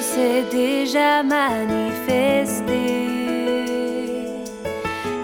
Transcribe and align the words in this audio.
s'est 0.00 0.44
déjà 0.50 1.22
manifestée. 1.22 2.74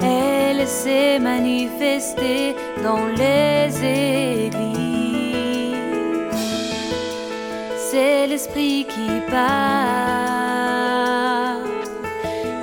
Elle 0.03 0.67
s'est 0.67 1.19
manifestée 1.19 2.55
dans 2.83 3.07
les 3.07 3.69
églises. 3.85 4.77
C'est 7.91 8.27
l'esprit 8.27 8.87
qui 8.89 9.09
parle. 9.31 9.47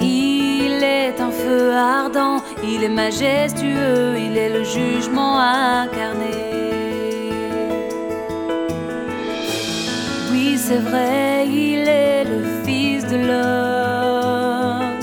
Il 0.02 0.84
est 0.84 1.20
un 1.20 1.31
feu 1.31 1.71
ardent, 1.73 2.41
il 2.63 2.84
est 2.84 2.89
majestueux, 2.89 4.17
il 4.17 4.38
est 4.38 4.49
le 4.49 4.63
jugement 4.63 5.38
incarné. 5.38 6.72
C'est 10.66 10.77
vrai, 10.77 11.45
il 11.45 11.90
est 11.90 12.23
le 12.23 12.41
Fils 12.63 13.05
de 13.05 13.17
l'homme. 13.30 14.94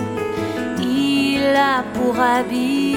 Il 0.78 1.42
a 1.72 1.82
pour 1.94 2.18
habit 2.18 2.96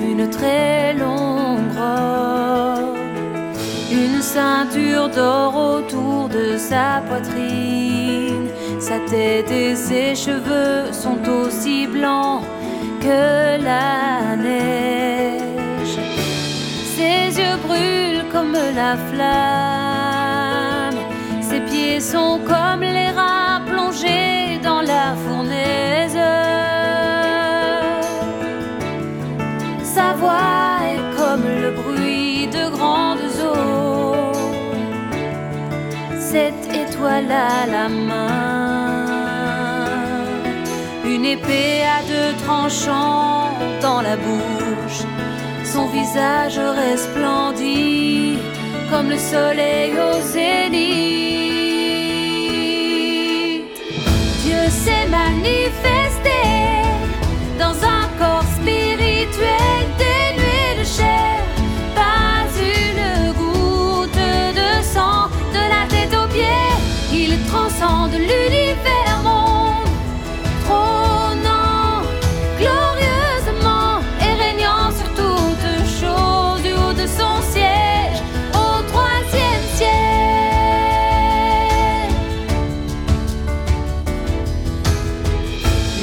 une 0.00 0.30
très 0.30 0.94
longue 0.94 1.72
robe, 1.80 2.96
une 3.90 4.22
ceinture 4.22 5.08
d'or 5.08 5.52
autour 5.74 6.28
de 6.28 6.56
sa 6.56 7.02
poitrine. 7.08 8.48
Sa 8.78 8.98
tête 9.10 9.50
et 9.50 9.74
ses 9.74 10.14
cheveux 10.14 10.92
sont 10.92 11.22
aussi 11.40 11.88
blancs 11.88 12.42
que 13.00 13.60
la 13.70 14.36
neige. 14.36 15.98
Ses 16.96 17.40
yeux 17.40 17.58
brûlent 17.66 18.26
comme 18.32 18.52
la 18.52 18.96
flamme. 19.08 20.05
Sont 21.98 22.38
comme 22.46 22.82
les 22.82 23.10
rats 23.10 23.60
plongés 23.66 24.60
dans 24.62 24.82
la 24.82 25.16
fournaise. 25.24 26.18
Sa 29.82 30.12
voix 30.12 30.76
est 30.92 31.16
comme 31.16 31.42
le 31.42 31.70
bruit 31.72 32.46
de 32.48 32.68
grandes 32.70 33.18
eaux. 33.42 34.32
Cette 36.20 36.66
étoile 36.72 37.32
à 37.32 37.66
la 37.66 37.88
main, 37.88 39.06
une 41.04 41.24
épée 41.24 41.82
à 41.82 42.02
deux 42.02 42.36
tranchants 42.44 43.50
dans 43.80 44.02
la 44.02 44.16
bouche. 44.16 45.02
Son 45.64 45.86
visage 45.86 46.58
resplendit 46.58 48.38
comme 48.90 49.08
le 49.08 49.18
soleil 49.18 49.92
au 49.92 50.20
zénith. 50.20 50.85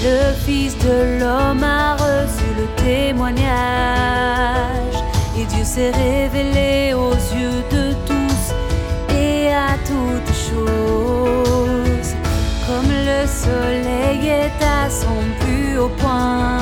Le 0.04 0.34
Fils 0.46 0.78
de 0.80 1.18
l'homme 1.18 1.64
a 1.64 1.94
reçu 1.94 2.44
le 2.58 2.68
témoignage 2.84 3.46
et 5.40 5.46
Dieu 5.46 5.64
s'est 5.64 5.92
révélé 5.92 6.94
aux 6.94 7.14
yeux 7.14 7.64
de 7.72 7.94
tous 8.06 8.54
et 9.16 9.48
à 9.54 9.78
toutes 9.88 10.36
choses. 10.36 12.16
Comme 12.68 12.90
le 12.90 13.26
soleil 13.26 14.28
est 14.28 14.62
à 14.62 14.90
son 14.90 15.24
plus 15.40 15.78
haut 15.80 15.92
point, 15.98 16.58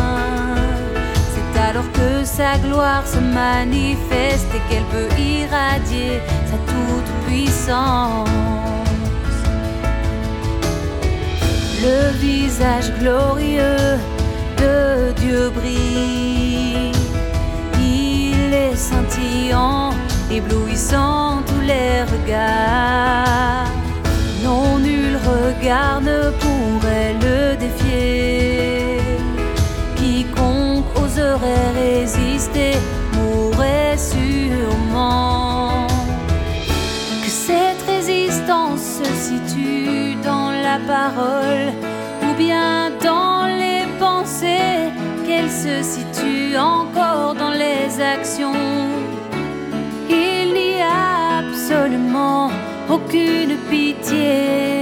c'est 1.34 1.60
alors 1.60 1.92
que 1.94 2.24
sa 2.24 2.60
gloire 2.60 3.08
se 3.08 3.18
manifeste 3.18 4.50
et 4.54 4.62
qu'elle 4.70 4.86
peut 4.92 5.10
irradier 5.20 6.22
sa 6.46 6.58
toute 6.72 7.12
puissance. 7.26 8.51
Le 11.84 12.12
visage 12.20 12.94
glorieux 13.00 13.98
de 14.58 15.12
Dieu 15.20 15.50
brille. 15.50 16.92
Il 17.80 18.54
est 18.54 18.76
scintillant, 18.76 19.90
éblouissant 20.30 21.42
tous 21.48 21.62
les 21.62 22.04
regards. 22.04 23.68
Non, 24.44 24.78
nul 24.78 25.18
regard 25.18 26.02
ne 26.02 26.31
se 39.04 39.14
situe 39.30 40.16
dans 40.24 40.52
la 40.52 40.78
parole 40.88 41.74
ou 42.24 42.34
bien 42.38 42.92
dans 43.04 43.46
les 43.46 43.84
pensées, 44.00 44.92
qu'elle 45.26 45.50
se 45.50 45.82
situe 45.82 46.58
encore 46.58 47.36
dans 47.36 47.52
les 47.52 48.02
actions. 48.02 48.54
Il 50.10 50.54
n'y 50.54 50.82
a 50.82 51.40
absolument 51.40 52.50
aucune 52.90 53.56
pitié 53.70 54.81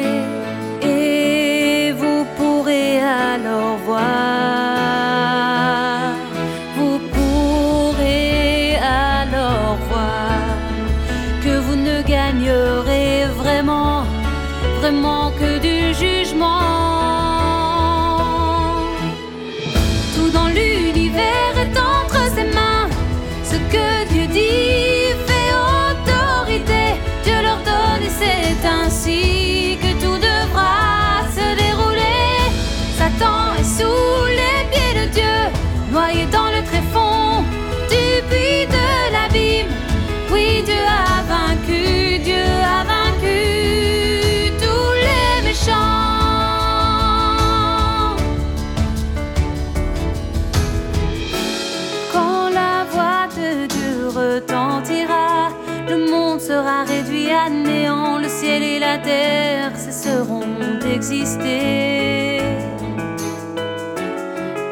néant, 57.49 58.17
le 58.17 58.27
ciel 58.27 58.63
et 58.63 58.79
la 58.79 58.97
terre 58.97 59.75
cesseront 59.75 60.45
d'exister. 60.81 62.41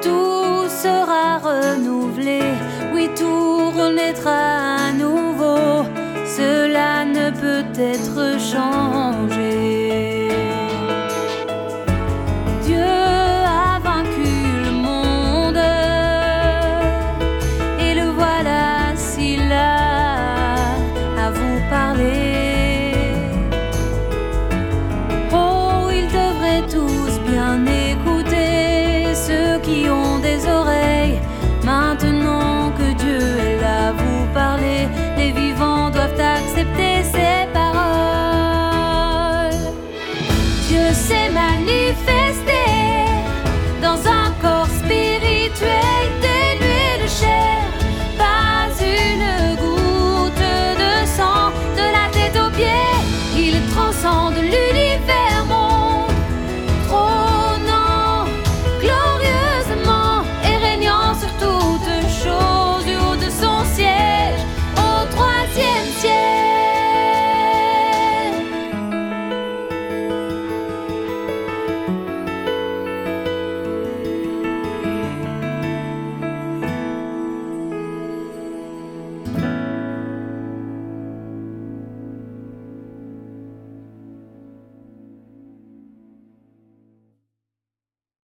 Tout 0.02 0.68
sera 0.84 1.38
renouvelé, 1.38 2.42
oui, 2.94 3.10
tout 3.16 3.72
renaîtra 3.72 4.88
à 4.88 4.92
nouveau, 4.92 5.86
cela 6.26 7.06
ne 7.06 7.30
peut 7.32 7.82
être 7.82 8.40
changé. 8.40 9.37